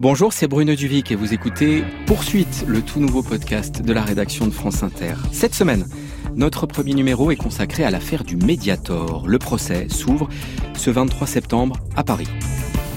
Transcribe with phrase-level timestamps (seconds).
[0.00, 4.46] Bonjour, c'est Bruno Duvic et vous écoutez Poursuite, le tout nouveau podcast de la rédaction
[4.46, 5.14] de France Inter.
[5.32, 5.88] Cette semaine,
[6.36, 9.26] notre premier numéro est consacré à l'affaire du Mediator.
[9.26, 10.28] Le procès s'ouvre
[10.76, 12.28] ce 23 septembre à Paris.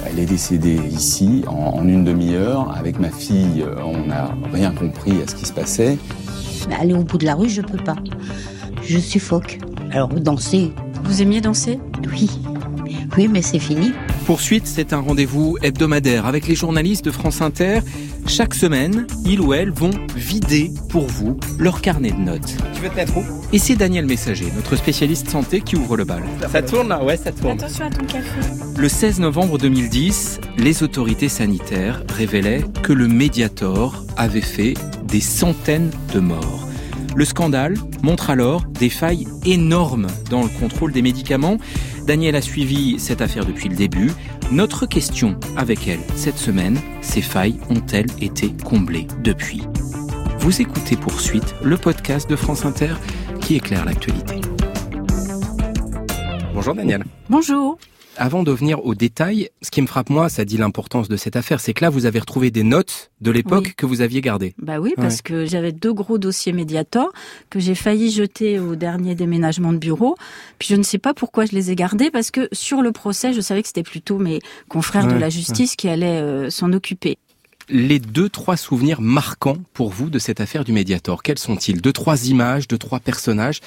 [0.06, 2.72] Elle est décédée ici en, une demi-heure.
[2.78, 5.97] Avec ma fille, euh, on n'a rien compris à ce qui se passait.
[6.79, 7.96] aller au bout de la rue, je peux pas.
[8.83, 9.58] Je suffoque.
[9.92, 10.72] Alors danser.
[11.06, 11.79] Vous aimiez danser?
[12.12, 12.29] Oui.
[13.18, 13.92] Oui, mais c'est fini.
[14.26, 17.80] Poursuite, c'est un rendez-vous hebdomadaire avec les journalistes de France Inter.
[18.27, 22.55] Chaque semaine, ils ou elles vont vider pour vous leur carnet de notes.
[22.73, 23.23] Tu veux te mettre où?
[23.52, 26.23] Et c'est Daniel Messager, notre spécialiste santé, qui ouvre le bal.
[26.52, 27.60] Ça tourne là Ouais, ça tourne.
[27.60, 28.40] Attention à ton café.
[28.77, 35.90] Le 16 novembre 2010, les autorités sanitaires révélaient que le Mediator avait fait des centaines
[36.13, 36.68] de morts.
[37.16, 41.58] Le scandale montre alors des failles énormes dans le contrôle des médicaments.
[42.05, 44.12] Daniel a suivi cette affaire depuis le début.
[44.52, 49.62] Notre question avec elle cette semaine, ces failles ont-elles été comblées depuis?
[50.40, 52.94] Vous écoutez Poursuite, le podcast de France Inter
[53.41, 54.41] qui éclaire l'actualité.
[56.54, 57.04] Bonjour Daniel.
[57.29, 57.77] Bonjour.
[58.17, 61.35] Avant de venir aux détails, ce qui me frappe moi, ça dit l'importance de cette
[61.37, 63.73] affaire, c'est que là vous avez retrouvé des notes de l'époque Oui.
[63.76, 64.53] que vous aviez gardées.
[64.57, 67.11] Bah oui, parce que j'avais deux gros dossiers Mediator
[67.49, 70.17] que j'ai failli jeter au dernier déménagement de bureau.
[70.59, 73.33] Puis je ne sais pas pourquoi je les ai gardés parce que sur le procès,
[73.33, 77.17] je savais que c'était plutôt mes confrères de la justice qui allaient euh, s'en occuper.
[77.73, 81.81] Les deux, trois souvenirs marquants pour vous de cette affaire du Mediator, quels sont-ils?
[81.81, 83.61] Deux, trois images, deux, trois personnages?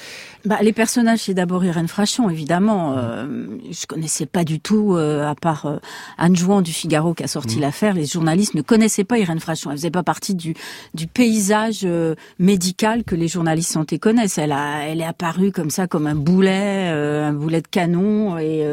[0.45, 2.95] Bah, les personnages, c'est d'abord Irène Frachon, évidemment.
[2.99, 5.77] Euh, je connaissais pas du tout, euh, à part euh,
[6.19, 9.71] Anne Jouan du Figaro qui a sorti l'affaire, les journalistes ne connaissaient pas Irène Frachon.
[9.71, 10.53] Elle faisait pas partie du,
[10.93, 14.37] du paysage euh, médical que les journalistes santé connaissent.
[14.37, 18.37] Elle, a, elle est apparue comme ça, comme un boulet, un boulet de canon.
[18.37, 18.63] Et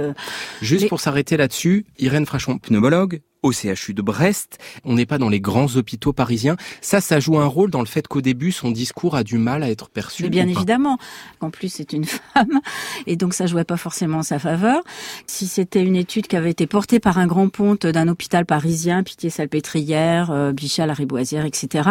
[0.61, 5.19] Juste Les- pour s'arrêter là-dessus, Irène Frachon, pneumologue, au CHU de Brest, on n'est pas
[5.19, 6.57] dans les grands hôpitaux parisiens.
[6.81, 9.63] Ça, ça joue un rôle dans le fait qu'au début, son discours a du mal
[9.63, 10.23] à être perçu.
[10.25, 10.99] Mais bien évidemment.
[11.41, 12.61] En plus, c'est une femme.
[13.07, 14.83] Et donc, ça jouait pas forcément en sa faveur.
[15.27, 19.03] Si c'était une étude qui avait été portée par un grand ponte d'un hôpital parisien,
[19.03, 21.89] Pitié-Salpêtrière, euh, Bichat, la Riboisière, etc.,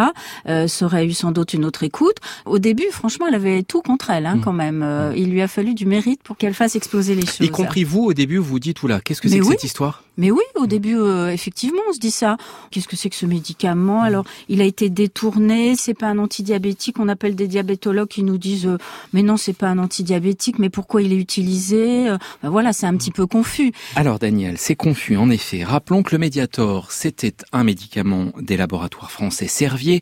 [0.48, 2.16] euh, ça aurait eu sans doute une autre écoute.
[2.46, 4.40] Au début, franchement, elle avait tout contre elle, hein, Mm.
[4.40, 4.82] quand même.
[4.82, 7.46] Euh, il lui a fallu du mérite pour qu'elle fasse exploser les choses.
[7.46, 9.50] Y compris vous, au début, vous dites, oula, qu'est-ce que c'est que oui.
[9.52, 10.02] cette histoire?
[10.18, 12.36] Mais oui, au début, euh, effectivement, on se dit ça.
[12.70, 14.02] Qu'est-ce que c'est que ce médicament?
[14.02, 15.74] Alors, il a été détourné.
[15.76, 16.98] C'est pas un antidiabétique.
[16.98, 18.78] On appelle des diabétologues qui nous disent, euh,
[19.12, 20.58] mais non, c'est pas un antidiabétique.
[20.58, 22.10] Mais pourquoi il est utilisé?
[22.10, 23.72] Euh, ben Voilà, c'est un petit peu confus.
[23.96, 25.64] Alors Daniel, c'est confus en effet.
[25.64, 30.00] Rappelons que le Mediator, c'était un médicament des laboratoires français Servier,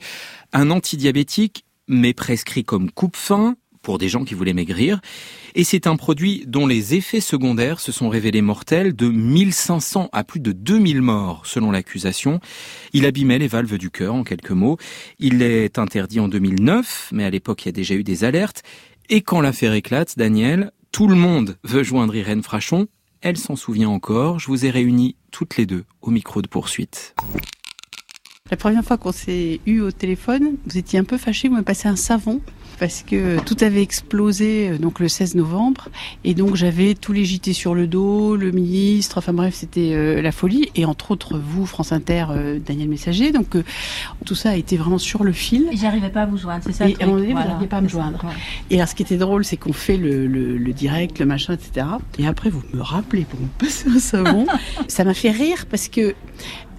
[0.52, 5.00] un antidiabétique, mais prescrit comme coupe-faim pour des gens qui voulaient maigrir.
[5.54, 10.24] Et c'est un produit dont les effets secondaires se sont révélés mortels de 1500 à
[10.24, 12.40] plus de 2000 morts selon l'accusation.
[12.92, 14.78] Il abîmait les valves du cœur en quelques mots.
[15.18, 18.62] Il est interdit en 2009, mais à l'époque il y a déjà eu des alertes.
[19.08, 22.86] Et quand l'affaire éclate, Daniel, tout le monde veut joindre Irène Frachon.
[23.22, 24.38] Elle s'en souvient encore.
[24.38, 27.14] Je vous ai réunis toutes les deux au micro de poursuite.
[28.50, 31.64] La première fois qu'on s'est eu au téléphone, vous étiez un peu fâché, vous m'avez
[31.64, 32.40] passé un savon
[32.78, 35.88] parce que tout avait explosé euh, donc le 16 novembre
[36.24, 40.22] et donc j'avais tous les JT sur le dos, le ministre, enfin bref c'était euh,
[40.22, 43.64] la folie et entre autres vous France Inter, euh, Daniel Messager donc euh,
[44.24, 45.68] tout ça a été vraiment sur le fil.
[45.74, 47.80] J'arrivais pas à vous joindre, c'est Et à un moment donné, vous n'arriviez pas à
[47.82, 48.24] me joindre.
[48.70, 51.54] Et alors, ce qui était drôle, c'est qu'on fait le, le- le direct, le machin,
[51.54, 51.86] etc.
[52.18, 54.46] Et après, vous me rappelez pour me passer un savon.
[54.88, 56.14] ça m'a fait rire parce que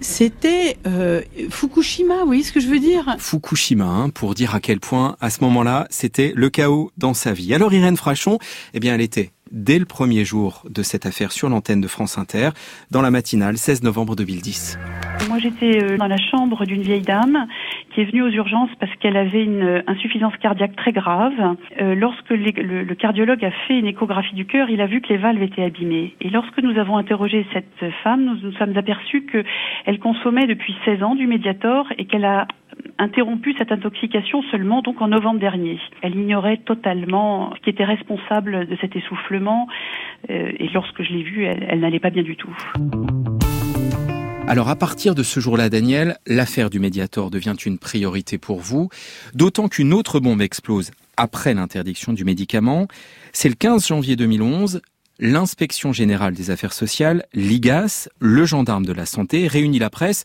[0.02, 3.16] c'était euh, Fukushima, vous voyez ce que je veux dire?
[3.18, 7.32] Fukushima, hein, pour dire à quel point, à ce moment-là, c'était le chaos dans sa
[7.32, 7.54] vie.
[7.54, 8.38] Alors Irène Frachon,
[8.74, 12.18] eh bien, elle était dès le premier jour de cette affaire sur l'antenne de France
[12.18, 12.50] Inter,
[12.90, 14.78] dans la matinale 16 novembre 2010.
[15.28, 17.46] Moi, j'étais euh, dans la chambre d'une vieille dame
[17.92, 21.56] qui est venue aux urgences parce qu'elle avait une euh, insuffisance cardiaque très grave.
[21.80, 25.18] Euh, lorsque le, cardiologue a fait une échographie du cœur, il a vu que les
[25.18, 26.14] valves étaient abîmées.
[26.20, 31.02] Et lorsque nous avons interrogé cette femme, nous nous sommes aperçus qu'elle consommait depuis 16
[31.02, 32.46] ans du Mediator et qu'elle a
[32.98, 35.78] interrompu cette intoxication seulement donc en novembre dernier.
[36.00, 39.68] Elle ignorait totalement ce qui était responsable de cet essoufflement
[40.30, 42.56] euh, et lorsque je l'ai vue, elle n'allait pas bien du tout.
[44.48, 48.88] Alors à partir de ce jour-là, Daniel, l'affaire du Mediator devient une priorité pour vous,
[49.34, 52.86] d'autant qu'une autre bombe explose après l'interdiction du médicament.
[53.32, 54.82] C'est le 15 janvier 2011.
[55.20, 60.24] L'inspection générale des affaires sociales, l'IGAS, le gendarme de la santé, réunit la presse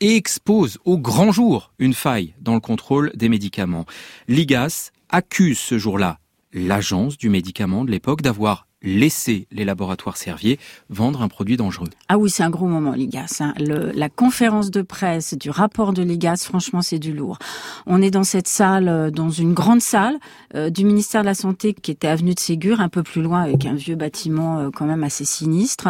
[0.00, 3.86] et expose au grand jour une faille dans le contrôle des médicaments.
[4.28, 6.18] L'IGAS accuse ce jour-là
[6.54, 10.60] l'agence du médicament de l'époque d'avoir laisser les laboratoires Servier
[10.90, 11.88] vendre un produit dangereux.
[12.08, 13.38] Ah oui, c'est un gros moment, l'IGAS.
[13.40, 13.54] Hein.
[13.58, 17.38] la conférence de presse du rapport de l'IGAS, franchement, c'est du lourd.
[17.86, 20.18] On est dans cette salle, euh, dans une grande salle
[20.54, 23.42] euh, du ministère de la Santé qui était avenue de Ségur, un peu plus loin,
[23.42, 25.88] avec un vieux bâtiment euh, quand même assez sinistre.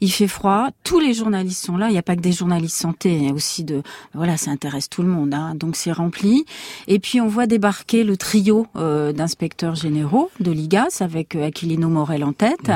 [0.00, 0.68] Il fait froid.
[0.84, 1.88] Tous les journalistes sont là.
[1.88, 3.82] Il n'y a pas que des journalistes santé, il y a aussi de...
[4.14, 5.34] Voilà, ça intéresse tout le monde.
[5.34, 5.54] Hein.
[5.56, 6.44] Donc c'est rempli.
[6.86, 12.32] Et puis on voit débarquer le trio d'inspecteurs généraux de l'IGAS avec Aquilino Morel en
[12.32, 12.70] tête.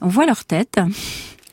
[0.00, 0.78] On voit leur tête.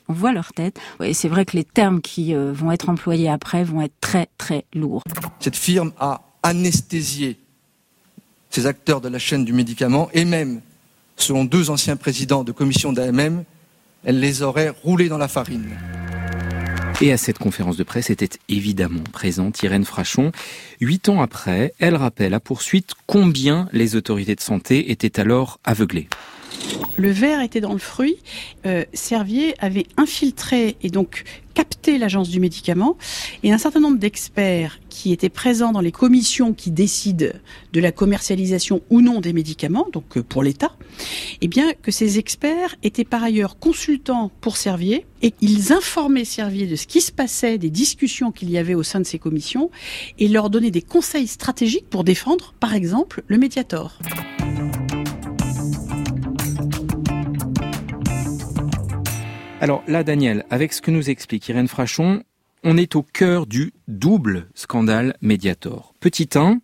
[0.10, 0.80] On voit leur tête.
[1.04, 4.30] Et c'est vrai que les termes qui euh, vont être employés après vont être très
[4.38, 5.04] très lourds.
[5.40, 7.38] Cette firme a anesthésié
[8.50, 10.62] ces acteurs de la chaîne du médicament et même,
[11.18, 13.44] selon deux anciens présidents de commission d'AMM,
[14.06, 15.70] elle les aurait roulés dans la farine.
[17.00, 20.32] Et à cette conférence de presse était évidemment présente Irène Frachon.
[20.82, 26.08] Huit ans après, elle rappelle à poursuite combien les autorités de santé étaient alors aveuglées.
[26.98, 28.18] Le verre était dans le fruit.
[28.66, 31.24] Euh, Servier avait infiltré et donc
[31.54, 32.98] capté l'agence du médicament.
[33.44, 37.28] Et un certain nombre d'experts qui étaient présents dans les commissions qui décident
[37.74, 40.76] de la commercialisation ou non des médicaments, donc euh, pour l'État,
[41.42, 46.68] eh bien que ces experts étaient par ailleurs consultants pour Servier et ils informaient Servier
[46.68, 49.70] de ce qui se passait, des discussions qu'il y avait au sein de ces commissions
[50.20, 53.98] et leur donnaient des conseils stratégiques pour défendre, par exemple, le Mediator.
[59.60, 62.24] Alors là, Daniel, avec ce que nous explique Irène Frachon,
[62.64, 65.96] on est au cœur du double scandale Mediator.
[66.00, 66.60] Petit 1,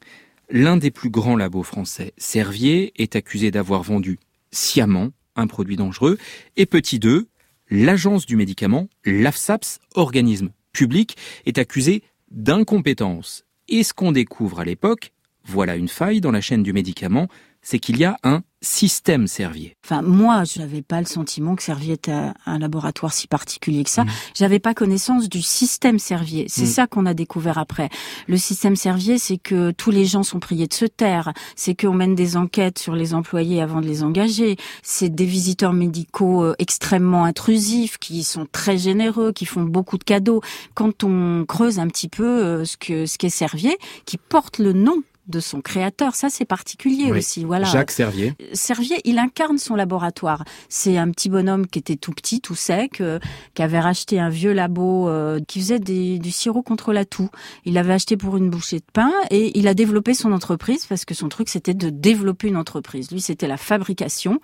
[0.51, 4.19] l'un des plus grands labos français, Servier, est accusé d'avoir vendu
[4.51, 6.19] sciemment un produit dangereux.
[6.55, 7.27] Et petit 2,
[7.71, 11.17] l'agence du médicament, l'AFSAPS, organisme public,
[11.47, 13.43] est accusé d'incompétence.
[13.69, 15.13] Et ce qu'on découvre à l'époque,
[15.45, 17.27] voilà une faille dans la chaîne du médicament,
[17.63, 19.75] c'est qu'il y a un système Servier.
[19.85, 22.13] Enfin, moi, je n'avais pas le sentiment que Servier était
[22.45, 24.05] un laboratoire si particulier que ça.
[24.05, 24.09] Mmh.
[24.35, 26.45] J'avais pas connaissance du système Servier.
[26.47, 26.67] C'est mmh.
[26.67, 27.89] ça qu'on a découvert après.
[28.27, 31.33] Le système Servier, c'est que tous les gens sont priés de se taire.
[31.55, 34.55] C'est qu'on mène des enquêtes sur les employés avant de les engager.
[34.81, 40.03] C'est des visiteurs médicaux euh, extrêmement intrusifs, qui sont très généreux, qui font beaucoup de
[40.05, 40.41] cadeaux.
[40.73, 44.71] Quand on creuse un petit peu euh, ce que ce qu'est Servier, qui porte le
[44.73, 46.15] nom de son créateur.
[46.15, 47.45] Ça, c'est particulier aussi.
[47.45, 47.67] Voilà.
[47.67, 48.33] Jacques Servier.
[48.53, 50.43] Servier, il incarne son laboratoire.
[50.69, 53.19] C'est un petit bonhomme qui était tout petit, tout sec, euh,
[53.53, 57.29] qui avait racheté un vieux labo euh, qui faisait du sirop contre la toux.
[57.65, 61.05] Il l'avait acheté pour une bouchée de pain et il a développé son entreprise parce
[61.05, 63.11] que son truc, c'était de développer une entreprise.
[63.11, 64.39] Lui, c'était la fabrication.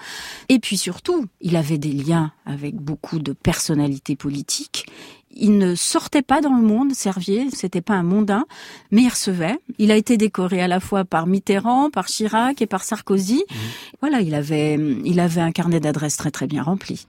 [0.48, 4.86] Et puis surtout, il avait des liens avec beaucoup de personnalités politiques
[5.39, 8.45] il ne sortait pas dans le monde, Servier, c'était pas un mondain,
[8.91, 9.57] mais il recevait.
[9.77, 13.44] Il a été décoré à la fois par Mitterrand, par Chirac et par Sarkozy.
[13.50, 13.56] Mmh.
[14.01, 17.06] Voilà, il avait, il avait un carnet d'adresses très très bien rempli.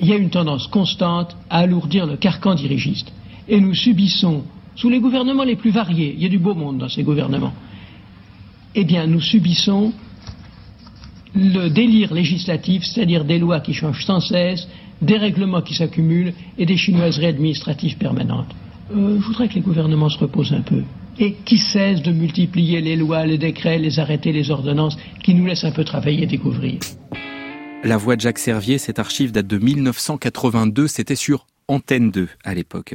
[0.00, 3.12] Il y a une tendance constante à alourdir le carcan dirigiste.
[3.48, 4.44] Et nous subissons,
[4.74, 7.54] sous les gouvernements les plus variés, il y a du beau monde dans ces gouvernements,
[8.74, 9.92] eh bien nous subissons
[11.34, 14.66] le délire législatif, c'est-à-dire des lois qui changent sans cesse,
[15.02, 18.54] des règlements qui s'accumulent et des chinoiseries administratives permanentes.
[18.94, 20.82] Euh, je voudrais que les gouvernements se reposent un peu
[21.18, 25.46] et qui cessent de multiplier les lois, les décrets, les arrêtés, les ordonnances, qui nous
[25.46, 26.78] laissent un peu travailler et découvrir.
[27.84, 32.54] La voix de Jacques Servier, cette archive date de 1982, c'était sur Antenne 2 à
[32.54, 32.94] l'époque.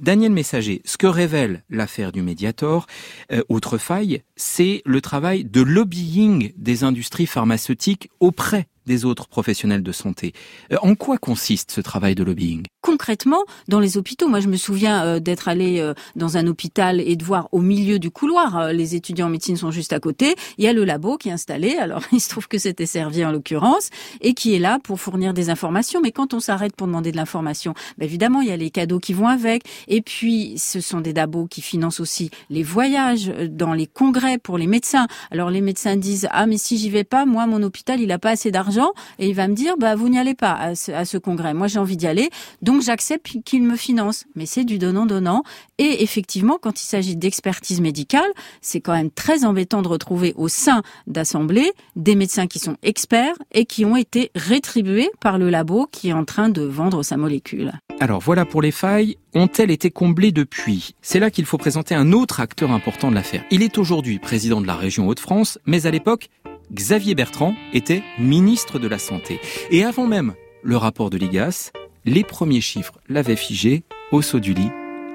[0.00, 2.86] Daniel Messager, ce que révèle l'affaire du Mediator,
[3.32, 9.84] euh, autre faille, c'est le travail de lobbying des industries pharmaceutiques auprès des autres professionnels
[9.84, 10.32] de santé.
[10.72, 12.64] Euh, en quoi consiste ce travail de lobbying?
[12.82, 17.00] Concrètement, dans les hôpitaux, moi je me souviens euh, d'être allé euh, dans un hôpital
[17.00, 20.34] et de voir au milieu du couloir, les étudiants en médecine sont juste à côté,
[20.58, 23.24] il y a le labo qui est installé, alors il se trouve que c'était servi
[23.24, 23.90] en l'occurrence,
[24.22, 27.16] et qui est là pour fournir des informations, mais quand on s'arrête pour demander de
[27.16, 31.00] l'information, ben évidemment il y a les cadeaux qui vont avec, et puis ce sont
[31.00, 35.06] des labos qui financent aussi les voyages dans les congrès pour les médecins.
[35.30, 38.18] Alors les médecins disent, ah mais si j'y vais pas, moi mon hôpital il n'a
[38.18, 38.79] pas assez d'argent,
[39.18, 41.54] et il va me dire bah vous n'y allez pas à ce, congrès.
[41.54, 42.30] Moi j'ai envie d'y aller,
[42.62, 44.24] donc j'accepte qu'il me finance.
[44.34, 45.42] Mais c'est du donnant donnant.
[45.78, 50.48] Et effectivement, quand il s'agit d'expertise médicale, c'est quand même très embêtant de retrouver au
[50.48, 55.86] sein d'assemblées des médecins qui sont experts et qui ont été rétribués par le labo
[55.90, 57.72] qui est en train de vendre sa molécule.
[58.00, 59.16] Alors voilà pour les failles.
[59.34, 60.94] Ont-elles été comblées depuis?
[61.02, 63.44] C'est là qu'il faut présenter un autre acteur important de l'affaire.
[63.50, 66.28] Il est aujourd'hui président de la région Hauts-de-France, mais à l'époque,
[66.72, 69.40] Xavier Bertrand était ministre de la Santé.
[69.70, 71.72] Et avant même le rapport de l'IGAS,
[72.04, 74.70] les premiers chiffres l'avaient figé au saut du lit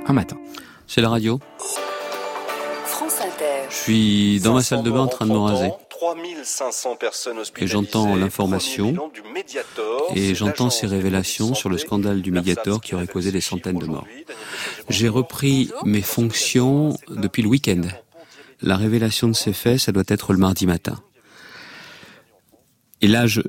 [0.05, 0.37] un matin.
[0.85, 1.39] C'est la radio.
[3.69, 5.69] Je suis dans ma salle de bain en train de me raser.
[5.89, 8.93] 3500 personnes Et j'entends l'information
[10.13, 13.85] et j'entends ces révélations sur le scandale du Mediator qui aurait causé des centaines de
[13.85, 14.05] morts.
[14.89, 17.81] J'ai repris mes fonctions depuis le week-end.
[18.61, 21.01] La révélation de ces faits, ça doit être le mardi matin.
[23.01, 23.41] Et là, je,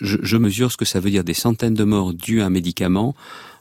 [0.00, 3.14] je, mesure ce que ça veut dire des centaines de morts dues à un médicament.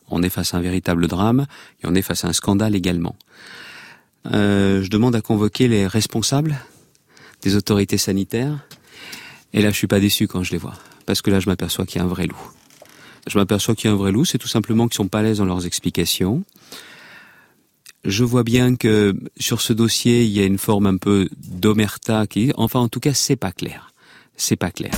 [0.09, 1.45] On est face à un véritable drame
[1.83, 3.15] et on est face à un scandale également.
[4.27, 6.59] Euh, je demande à convoquer les responsables
[7.41, 8.65] des autorités sanitaires.
[9.53, 11.85] Et là, je suis pas déçu quand je les vois, parce que là, je m'aperçois
[11.85, 12.51] qu'il y a un vrai loup.
[13.27, 15.23] Je m'aperçois qu'il y a un vrai loup, c'est tout simplement qu'ils sont pas à
[15.23, 16.43] l'aise dans leurs explications.
[18.05, 22.27] Je vois bien que sur ce dossier, il y a une forme un peu d'omerta
[22.27, 23.91] qui, enfin, en tout cas, c'est pas clair.
[24.37, 24.93] C'est pas clair.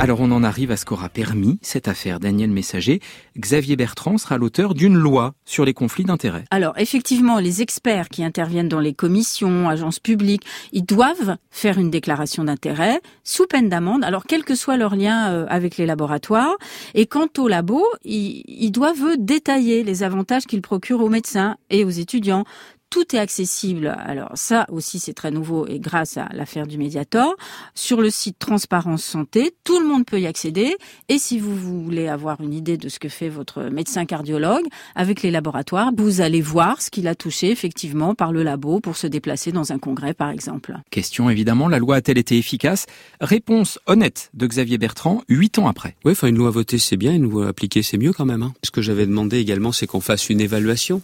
[0.00, 3.00] Alors on en arrive à ce qu'aura permis cette affaire Daniel Messager.
[3.36, 6.44] Xavier Bertrand sera l'auteur d'une loi sur les conflits d'intérêts.
[6.52, 11.90] Alors effectivement, les experts qui interviennent dans les commissions, agences publiques, ils doivent faire une
[11.90, 16.56] déclaration d'intérêt sous peine d'amende, alors quel que soit leur lien euh, avec les laboratoires.
[16.94, 21.84] Et quant au labo, ils, ils doivent détailler les avantages qu'ils procurent aux médecins et
[21.84, 22.44] aux étudiants,
[22.90, 23.94] tout est accessible.
[23.98, 27.36] Alors ça aussi c'est très nouveau et grâce à l'affaire du Mediator
[27.74, 30.76] sur le site Transparence Santé, tout le monde peut y accéder
[31.08, 34.64] et si vous voulez avoir une idée de ce que fait votre médecin cardiologue
[34.94, 38.96] avec les laboratoires, vous allez voir ce qu'il a touché effectivement par le labo pour
[38.96, 40.76] se déplacer dans un congrès par exemple.
[40.90, 42.86] Question évidemment, la loi a-t-elle été efficace?
[43.20, 45.96] Réponse honnête de Xavier Bertrand, huit ans après.
[46.04, 48.42] Oui, enfin une loi votée c'est bien, une loi appliquée c'est mieux quand même.
[48.42, 48.54] Hein.
[48.64, 51.02] Ce que j'avais demandé également c'est qu'on fasse une évaluation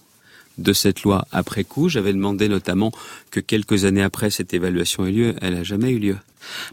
[0.58, 1.88] de cette loi après coup.
[1.88, 2.92] J'avais demandé notamment
[3.30, 6.16] que quelques années après cette évaluation ait lieu, elle n'a jamais eu lieu.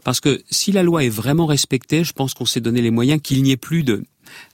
[0.04, 3.22] Parce que si la loi est vraiment respectée, je pense qu'on s'est donné les moyens
[3.22, 4.04] qu'il n'y ait plus de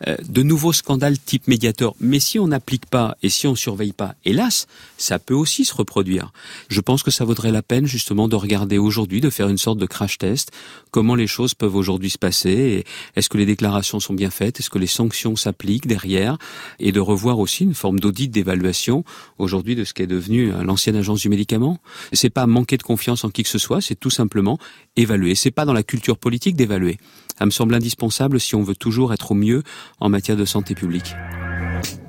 [0.05, 1.93] de nouveaux scandales type médiateur.
[1.99, 4.67] Mais si on n'applique pas et si on surveille pas, hélas,
[4.97, 6.31] ça peut aussi se reproduire.
[6.69, 9.77] Je pense que ça vaudrait la peine justement de regarder aujourd'hui, de faire une sorte
[9.77, 10.51] de crash test,
[10.91, 14.69] comment les choses peuvent aujourd'hui se passer, est-ce que les déclarations sont bien faites, est-ce
[14.69, 16.37] que les sanctions s'appliquent derrière,
[16.79, 19.03] et de revoir aussi une forme d'audit d'évaluation
[19.37, 21.79] aujourd'hui de ce qui est devenu euh, l'ancienne agence du médicament.
[22.13, 24.57] C'est pas manquer de confiance en qui que ce soit, c'est tout simplement
[24.95, 25.35] évaluer.
[25.35, 26.97] C'est pas dans la culture politique d'évaluer.
[27.37, 29.61] Ça me semble indispensable si on veut toujours être au mieux
[29.99, 31.15] en matière de santé publique.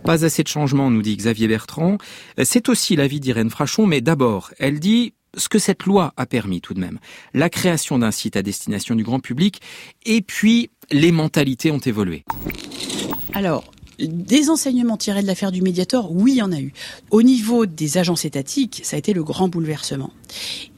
[0.05, 1.99] Pas assez de changements, nous dit Xavier Bertrand.
[2.43, 6.61] C'est aussi l'avis d'Irène Frachon, mais d'abord, elle dit ce que cette loi a permis
[6.61, 6.99] tout de même.
[7.35, 9.61] La création d'un site à destination du grand public,
[10.07, 12.25] et puis les mentalités ont évolué.
[13.35, 13.65] Alors,
[13.99, 16.73] des enseignements tirés de l'affaire du Mediator, oui, il y en a eu.
[17.11, 20.11] Au niveau des agences étatiques, ça a été le grand bouleversement.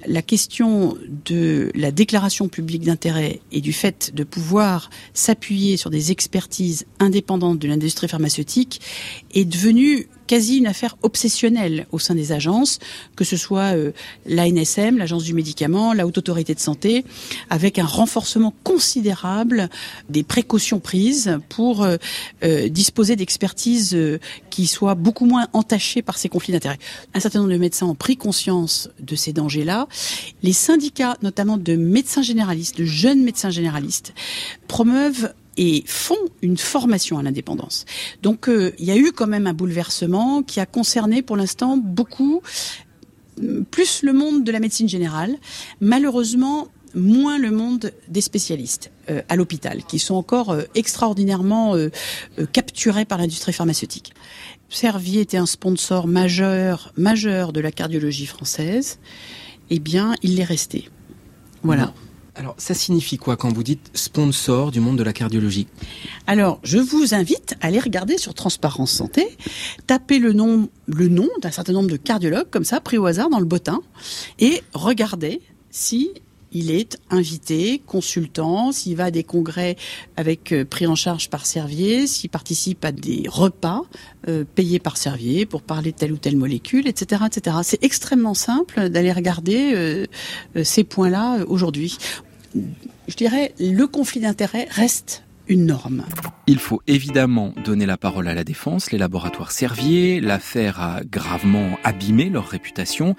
[0.07, 0.97] La question
[1.27, 7.59] de la déclaration publique d'intérêt et du fait de pouvoir s'appuyer sur des expertises indépendantes
[7.59, 8.81] de l'industrie pharmaceutique
[9.35, 12.79] est devenue quasi une affaire obsessionnelle au sein des agences,
[13.17, 13.91] que ce soit euh,
[14.27, 17.05] l'ANSM, l'Agence du médicament, la Haute Autorité de Santé,
[17.51, 19.69] avec un renforcement considérable
[20.09, 21.97] des précautions prises pour euh,
[22.45, 23.99] euh, disposer d'expertises
[24.51, 26.79] qui soient beaucoup moins entachées par ces conflits d'intérêts.
[27.13, 29.89] Un certain nombre de médecins ont pris conscience de ces dangers-là.
[30.45, 34.15] Les syndicats, notamment de médecins généralistes, de jeunes médecins généralistes,
[34.69, 37.85] promeuvent et font une formation à l'indépendance.
[38.23, 41.77] Donc euh, il y a eu quand même un bouleversement qui a concerné pour l'instant
[41.77, 42.41] beaucoup
[43.43, 45.37] euh, plus le monde de la médecine générale,
[45.81, 51.75] malheureusement moins le monde des spécialistes euh, à l'hôpital, qui sont encore extraordinairement
[52.53, 54.15] capturés par l'industrie pharmaceutique.
[54.71, 58.99] Servier était un sponsor majeur, majeur de la cardiologie française.
[59.69, 60.89] Eh bien, il l'est resté.
[61.63, 61.93] Voilà.
[62.35, 65.67] Alors, ça signifie quoi quand vous dites sponsor du monde de la cardiologie?
[66.27, 69.37] Alors, je vous invite à aller regarder sur Transparence Santé,
[69.87, 73.31] taper le nom, le nom d'un certain nombre de cardiologues comme ça, pris au hasard
[73.31, 73.81] dans le bottin,
[74.39, 76.13] et regarder si
[76.53, 79.77] il est invité, consultant, s'il va à des congrès
[80.17, 83.83] avec euh, pris en charge par Servier, s'il participe à des repas
[84.29, 87.57] euh, payés par Servier pour parler de telle ou telle molécule, etc., etc.
[87.63, 90.07] C'est extrêmement simple d'aller regarder euh,
[90.65, 91.97] ces points-là aujourd'hui
[93.07, 96.05] je dirais, le conflit d'intérêts reste une norme.
[96.47, 100.21] Il faut évidemment donner la parole à la défense, les laboratoires Servier.
[100.21, 103.17] L'affaire a gravement abîmé leur réputation.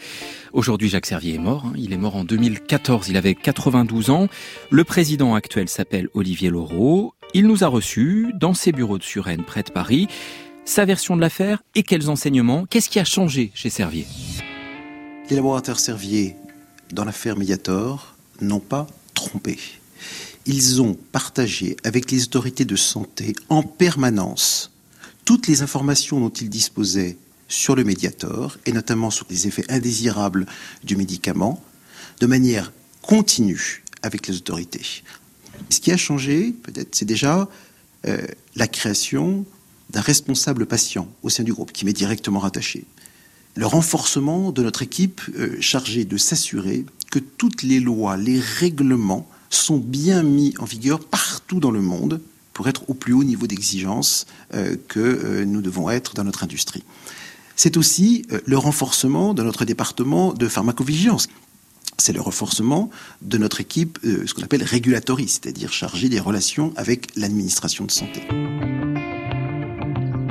[0.53, 1.65] Aujourd'hui, Jacques Servier est mort.
[1.65, 1.73] Hein.
[1.77, 3.09] Il est mort en 2014.
[3.09, 4.27] Il avait 92 ans.
[4.69, 7.13] Le président actuel s'appelle Olivier Laureau.
[7.33, 10.07] Il nous a reçus dans ses bureaux de Suresnes, près de Paris.
[10.63, 12.65] Sa version de l'affaire et quels enseignements?
[12.69, 14.07] Qu'est-ce qui a changé chez Servier?
[15.29, 16.37] Les laboratoires Servier,
[16.93, 19.57] dans l'affaire Mediator, n'ont pas trompé.
[20.45, 24.71] Ils ont partagé avec les autorités de santé en permanence
[25.23, 27.17] toutes les informations dont ils disposaient
[27.47, 30.45] sur le médiator, et notamment sur les effets indésirables
[30.83, 31.61] du médicament,
[32.19, 32.71] de manière
[33.01, 35.03] continue avec les autorités.
[35.69, 37.47] Ce qui a changé, peut-être, c'est déjà
[38.07, 39.45] euh, la création
[39.89, 42.85] d'un responsable patient au sein du groupe qui m'est directement rattaché.
[43.55, 49.27] Le renforcement de notre équipe euh, chargée de s'assurer que toutes les lois, les règlements
[49.51, 52.19] sont bien mis en vigueur partout dans le monde
[52.53, 56.83] pour être au plus haut niveau d'exigence euh, que nous devons être dans notre industrie.
[57.55, 61.27] C'est aussi le renforcement de notre département de pharmacovigilance
[62.01, 62.89] c'est le renforcement
[63.21, 67.91] de notre équipe, euh, ce qu'on appelle régulatory, c'est-à-dire chargée des relations avec l'administration de
[67.91, 68.27] santé.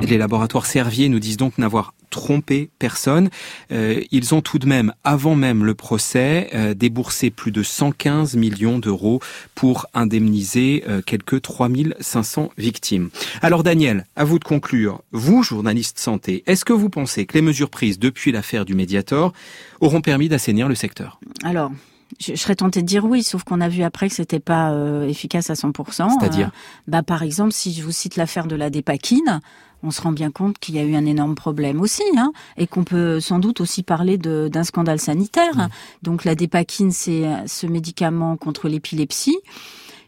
[0.01, 3.29] Les laboratoires Servier nous disent donc n'avoir trompé personne.
[3.71, 8.35] Euh, ils ont tout de même, avant même le procès, euh, déboursé plus de 115
[8.35, 9.21] millions d'euros
[9.55, 13.09] pour indemniser quelques 3500 victimes.
[13.41, 15.01] Alors Daniel, à vous de conclure.
[15.11, 19.33] Vous, journaliste santé, est-ce que vous pensez que les mesures prises depuis l'affaire du Mediator
[19.79, 21.19] auront permis d'assainir le secteur?
[21.43, 21.71] Alors,
[22.19, 25.07] je, serais tentée de dire oui, sauf qu'on a vu après que c'était pas euh,
[25.07, 26.19] efficace à 100%.
[26.19, 26.47] C'est-à-dire?
[26.47, 29.41] Euh, Bah par exemple, si je vous cite l'affaire de la dépakine,
[29.83, 32.67] on se rend bien compte qu'il y a eu un énorme problème aussi, hein, et
[32.67, 35.69] qu'on peut sans doute aussi parler d'un scandale sanitaire.
[36.01, 39.37] Donc la dépakine, c'est euh, ce médicament contre l'épilepsie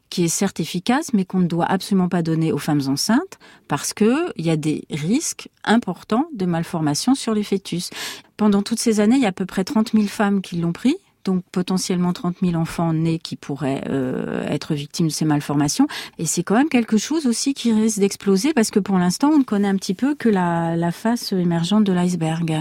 [0.10, 3.94] qui est certes efficace, mais qu'on ne doit absolument pas donner aux femmes enceintes parce
[3.94, 7.90] que il y a des risques importants de malformation sur les fœtus.
[8.38, 10.72] Pendant toutes ces années, il y a à peu près 30 000 femmes qui l'ont
[10.72, 15.88] pris donc potentiellement 30 000 enfants nés qui pourraient euh, être victimes de ces malformations.
[16.18, 19.40] Et c'est quand même quelque chose aussi qui risque d'exploser parce que pour l'instant, on
[19.40, 22.58] ne connaît un petit peu que la, la face émergente de l'iceberg.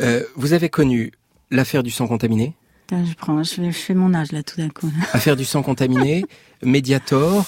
[0.00, 1.12] Euh, vous avez connu
[1.50, 2.54] l'affaire du sang contaminé?
[2.90, 4.90] Je, prends, je, fais mon âge là tout d'un coup.
[5.12, 6.24] Affaire du sang contaminé,
[6.62, 7.44] Mediator,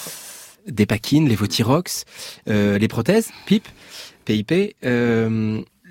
[0.67, 2.05] des paquines, les Votirox,
[2.49, 3.69] euh, les prothèses, PIP,
[4.25, 4.75] PIP.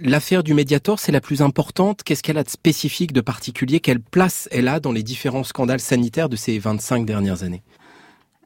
[0.01, 2.04] L'affaire du Mediator, c'est la plus importante.
[2.04, 3.80] Qu'est-ce qu'elle a de spécifique, de particulier?
[3.80, 7.63] Quelle place elle a dans les différents scandales sanitaires de ces 25 dernières années?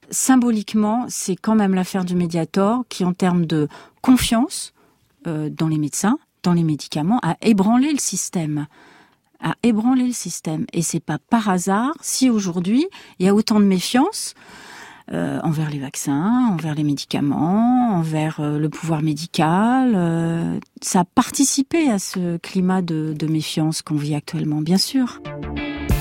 [0.10, 3.68] Symboliquement, c'est quand même l'affaire du Mediator qui, en termes de
[4.02, 4.74] confiance
[5.28, 8.68] euh, dans les médecins, dans les médicaments, a ébranlé le système
[9.44, 10.66] a ébranlé le système.
[10.72, 12.88] Et c'est pas par hasard si aujourd'hui
[13.20, 14.36] il y a autant de méfiance
[15.14, 19.92] euh, envers les vaccins, envers les médicaments, envers euh, le pouvoir médical.
[19.94, 25.22] Euh, ça a participé à ce climat de, méfiance qu'on vit actuellement, bien sûr.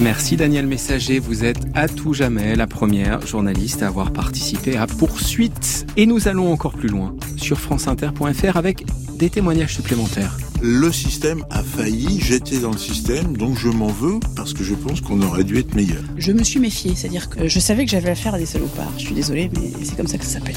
[0.00, 4.86] Merci Daniel Messager, vous êtes à tout jamais la première journaliste à avoir participé à
[4.86, 5.86] Poursuite.
[5.96, 8.86] Et nous allons encore plus loin sur franceinter.fr avec
[9.18, 14.20] des témoignages supplémentaires le système a failli, j'étais dans le système, donc je m'en veux
[14.36, 16.02] parce que je pense qu'on aurait dû être meilleur.
[16.16, 18.92] Je me suis méfié, c'est-à-dire que je savais que j'avais affaire à des salopards.
[18.98, 20.56] Je suis désolé, mais c'est comme ça que ça s'appelle.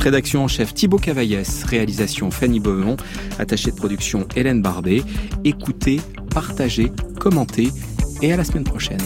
[0.00, 2.96] Rédaction en chef Thibaut Cavaillès, réalisation Fanny Beaumont,
[3.38, 5.02] attachée de production Hélène Barbet.
[5.44, 7.70] Écoutez, partagez, commentez
[8.22, 9.00] et à la semaine prochaine.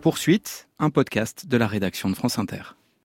[0.00, 2.76] Poursuite, un podcast de la rédaction de France Inter.